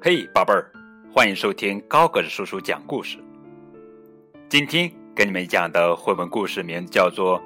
[0.00, 0.70] 嘿，宝贝儿，
[1.12, 3.18] 欢迎收听高个子叔叔讲故事。
[4.48, 7.36] 今天给你们讲的绘本故事名字叫做《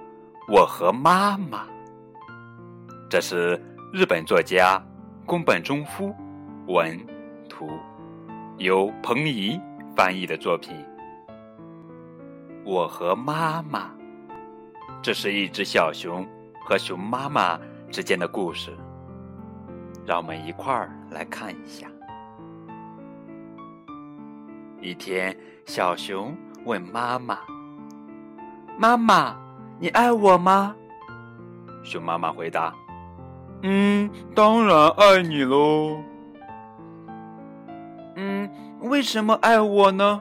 [0.49, 1.65] 我和妈妈》，
[3.09, 3.59] 这是
[3.91, 4.79] 日本作家
[5.25, 6.15] 宫本忠夫
[6.67, 7.01] 文
[7.49, 7.71] 图，
[8.59, 9.59] 由彭怡
[9.97, 10.77] 翻译的作品。
[12.67, 13.91] 我和妈妈，
[15.01, 16.29] 这是一只小熊
[16.67, 17.59] 和熊妈妈
[17.91, 18.77] 之间的故事。
[20.05, 21.89] 让我们一块儿来看一下。
[24.83, 27.39] 一天，小熊问妈妈
[28.77, 29.37] ：“妈妈，
[29.79, 30.75] 你爱我吗？”
[31.85, 32.75] 熊妈妈回答
[33.63, 36.03] ：“嗯，当然爱你喽。
[38.17, 38.51] ”“嗯，
[38.81, 40.21] 为什么爱我呢？”“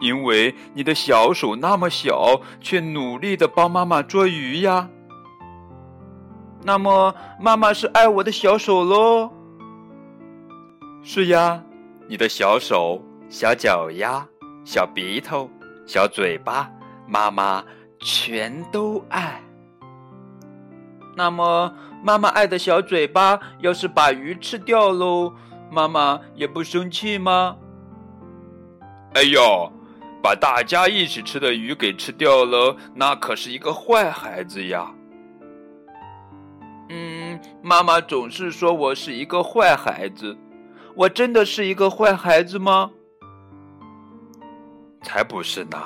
[0.00, 4.88] 因为你的小手那么小，却努力的帮妈妈捉鱼呀。
[6.62, 9.32] ”“那么，妈妈是爱我的小手喽
[11.02, 11.60] ？”“是呀。”
[12.06, 14.26] 你的小手、小脚丫、
[14.64, 15.48] 小鼻头、
[15.86, 16.70] 小嘴巴，
[17.06, 17.64] 妈妈
[17.98, 19.40] 全都爱。
[21.16, 25.32] 那么，妈妈爱的小嘴巴要是把鱼吃掉喽，
[25.70, 27.56] 妈妈也不生气吗？
[29.14, 29.72] 哎呦，
[30.22, 34.92] 把大家一起吃的鱼给吃掉了，那可是一个坏孩子呀。
[36.90, 40.36] 嗯，妈妈总是说我是一个坏孩子。
[40.96, 42.92] 我真的是一个坏孩子吗？
[45.02, 45.76] 才不是呢！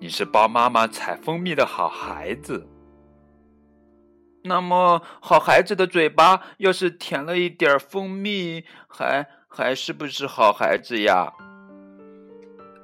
[0.00, 2.66] 你是帮妈妈采蜂蜜的好孩子。
[4.42, 11.32] 那么，好孩子的嘴巴要是舔了一点蜂蜜，还还是不是好孩子呀？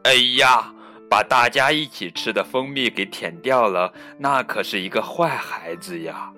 [0.05, 0.73] 哎呀，
[1.11, 6.33] 把大家一起吃的蜂蜜给舔掉了，那可是一个坏孩子呀。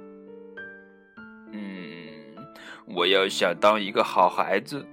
[1.52, 2.08] 嗯，
[2.86, 4.84] 我要想当一个好孩子。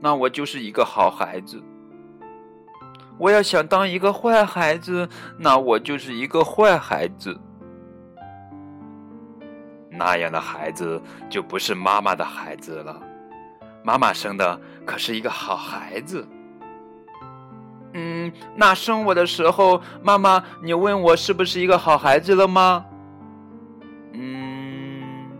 [0.00, 1.62] 那我就是一个好孩子。
[3.18, 5.08] 我要想当一个坏孩子，
[5.38, 7.38] 那我就是一个坏孩子。
[9.90, 13.00] 那样的孩子就不是妈妈的孩子了。
[13.82, 16.28] 妈妈生的可是一个好孩子。
[17.94, 22.84] 嗯，那生我的时候，妈妈，你问我是不是一个好孩子了吗？
[24.12, 25.30] 嗯，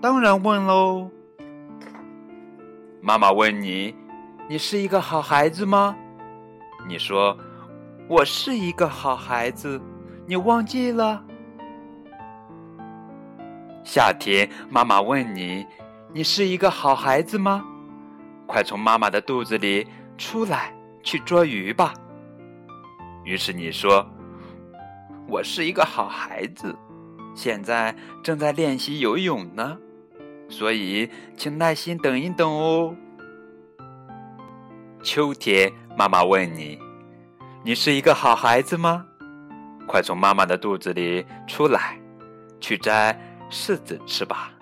[0.00, 1.10] 当然问喽。
[3.06, 3.94] 妈妈问你
[4.48, 5.94] ：“你是一个好孩子吗？”
[6.88, 7.36] 你说
[8.08, 9.78] ：“我是一个好孩子。”
[10.26, 11.22] 你忘记了？
[13.84, 15.66] 夏天，妈妈问你
[16.14, 17.62] ：“你是一个好孩子吗？”
[18.48, 19.86] 快从妈妈的肚子里
[20.16, 20.72] 出来，
[21.02, 21.92] 去捉鱼吧。
[23.22, 24.06] 于是你说
[25.28, 26.74] ：“我是一个好孩子，
[27.34, 29.76] 现在正在练习游泳呢。”
[30.56, 32.94] 所以，请耐心等一等哦。
[35.02, 36.78] 秋天，妈妈问你
[37.64, 39.04] ：“你是一个好孩子吗？”
[39.84, 41.98] 快从妈妈的肚子里出来，
[42.60, 43.18] 去摘
[43.50, 44.52] 柿子吃吧。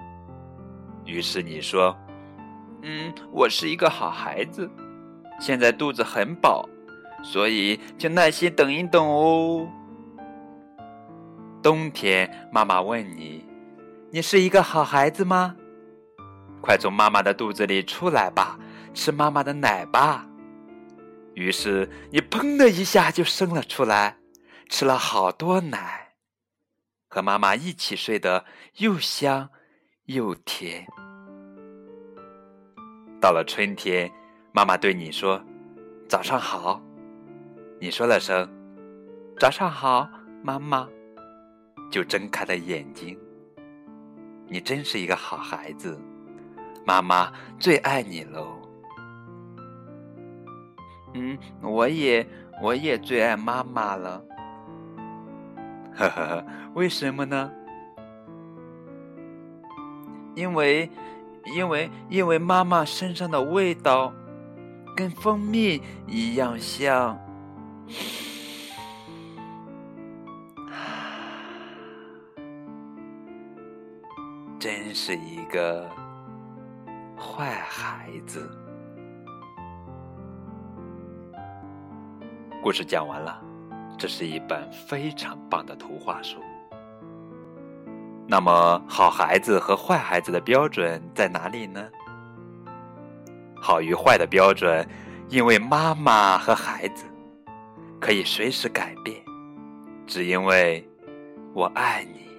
[1.04, 1.94] 于是你说
[2.80, 4.70] ：“嗯，我是一个好孩子，
[5.38, 6.66] 现在肚子很饱，
[7.22, 9.68] 所以请耐心等一等哦。”
[11.62, 13.44] 冬天，妈妈问你
[14.10, 15.54] ：“你是一个好孩子吗？”
[16.62, 18.58] 快从妈妈的肚子里出来吧，
[18.94, 20.26] 吃妈妈的奶吧。
[21.34, 24.16] 于是你砰的一下就生了出来，
[24.68, 26.12] 吃了好多奶，
[27.08, 28.44] 和妈妈一起睡得
[28.76, 29.50] 又香
[30.04, 30.86] 又甜。
[33.20, 34.10] 到了春天，
[34.52, 35.42] 妈妈对你说
[36.08, 36.80] ：“早上好。”
[37.80, 38.48] 你说了声
[39.40, 40.08] “早上好，
[40.44, 40.88] 妈妈”，
[41.90, 43.18] 就睁开了眼睛。
[44.46, 46.00] 你真是一个好孩子。
[46.84, 48.58] 妈妈最爱你喽。
[51.14, 52.26] 嗯，我也
[52.62, 54.24] 我也最爱妈妈了。
[55.94, 56.44] 呵呵呵，
[56.74, 57.52] 为什么呢？
[60.34, 60.90] 因为，
[61.54, 64.10] 因为，因为妈妈身上的味道
[64.96, 67.18] 跟蜂蜜一样香。
[74.58, 75.86] 真是一个。
[77.34, 78.46] 坏孩子，
[82.62, 83.42] 故事讲完了。
[83.96, 86.36] 这是一本非常棒的图画书。
[88.28, 91.82] 那么，好孩子和坏孩子的标准在哪里呢？
[93.56, 94.86] 好与坏的标准，
[95.30, 97.06] 因为妈妈和孩子
[97.98, 99.16] 可以随时改变，
[100.06, 100.86] 只因为
[101.54, 102.30] 我爱你。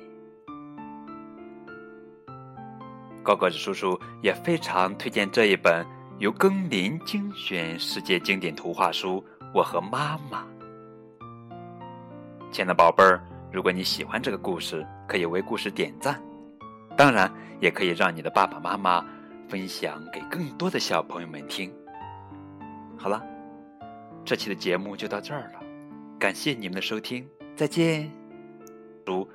[3.23, 5.85] 高个子叔叔也非常推荐这一本
[6.19, 9.23] 由更林精选世界经典图画书
[9.53, 10.41] 《我和妈妈》。
[12.51, 16.21] 亲爱的宝贝儿，如果你喜欢这个故事，可以为故事点赞，
[16.97, 17.31] 当然
[17.61, 19.03] 也可以让你的爸爸妈妈
[19.47, 21.73] 分享给更多的小朋友们听。
[22.97, 23.23] 好了，
[24.25, 25.59] 这期的节目就到这儿了，
[26.19, 27.25] 感谢你们的收听，
[27.55, 28.11] 再见。
[29.05, 29.27] 如